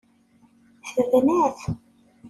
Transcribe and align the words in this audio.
Tebna-t. 0.93 1.59